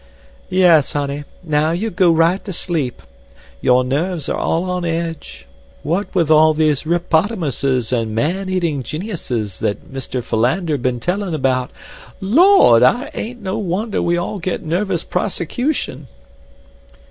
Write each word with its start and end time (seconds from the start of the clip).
"Yes, 0.49 0.93
honey; 0.93 1.25
now 1.43 1.69
you 1.69 1.91
go 1.91 2.11
right 2.11 2.43
to 2.45 2.51
sleep. 2.53 3.03
Your 3.61 3.83
nerves 3.83 4.27
are 4.29 4.35
all 4.35 4.63
on 4.63 4.83
edge. 4.83 5.45
What 5.83 6.15
with 6.15 6.31
all 6.31 6.55
these 6.55 6.87
ripotamuses 6.87 7.93
and 7.93 8.15
man 8.15 8.49
eating 8.49 8.81
geniuses 8.81 9.59
that 9.59 9.91
Mister 9.91 10.23
Philander 10.23 10.79
been 10.79 10.99
telling 10.99 11.35
about—Lord, 11.35 12.81
it 12.81 13.11
ain't 13.13 13.43
no 13.43 13.59
wonder 13.59 14.01
we 14.01 14.17
all 14.17 14.39
get 14.39 14.63
nervous 14.65 15.03
prosecution." 15.03 16.07